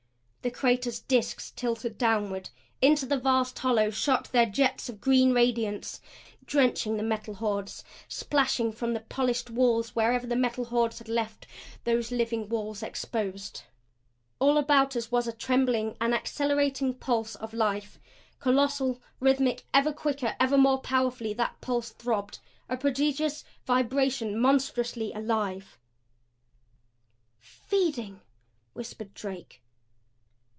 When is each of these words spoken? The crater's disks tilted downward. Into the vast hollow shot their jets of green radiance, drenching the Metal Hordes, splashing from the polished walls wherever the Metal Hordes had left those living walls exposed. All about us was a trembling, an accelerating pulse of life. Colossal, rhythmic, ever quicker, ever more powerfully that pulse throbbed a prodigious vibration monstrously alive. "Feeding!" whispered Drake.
The 0.43 0.49
crater's 0.49 1.01
disks 1.01 1.51
tilted 1.51 1.99
downward. 1.99 2.49
Into 2.81 3.05
the 3.05 3.19
vast 3.19 3.59
hollow 3.59 3.91
shot 3.91 4.31
their 4.31 4.47
jets 4.47 4.89
of 4.89 4.99
green 4.99 5.33
radiance, 5.35 6.01
drenching 6.45 6.97
the 6.97 7.03
Metal 7.03 7.35
Hordes, 7.35 7.83
splashing 8.07 8.71
from 8.71 8.95
the 8.95 9.01
polished 9.01 9.51
walls 9.51 9.95
wherever 9.95 10.25
the 10.25 10.35
Metal 10.35 10.65
Hordes 10.65 10.97
had 10.97 11.07
left 11.07 11.45
those 11.83 12.11
living 12.11 12.49
walls 12.49 12.81
exposed. 12.81 13.65
All 14.39 14.57
about 14.57 14.95
us 14.95 15.11
was 15.11 15.27
a 15.27 15.31
trembling, 15.31 15.95
an 16.01 16.11
accelerating 16.11 16.95
pulse 16.95 17.35
of 17.35 17.53
life. 17.53 17.99
Colossal, 18.39 18.99
rhythmic, 19.19 19.67
ever 19.75 19.93
quicker, 19.93 20.35
ever 20.39 20.57
more 20.57 20.79
powerfully 20.79 21.33
that 21.33 21.61
pulse 21.61 21.91
throbbed 21.91 22.39
a 22.67 22.75
prodigious 22.75 23.43
vibration 23.67 24.39
monstrously 24.39 25.13
alive. 25.13 25.77
"Feeding!" 27.39 28.21
whispered 28.73 29.13
Drake. 29.13 29.61